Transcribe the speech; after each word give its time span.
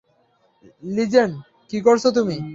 Linden, 0.87 1.31
কী 1.69 1.77
করছো 1.85 2.09
তুমি? 2.11 2.37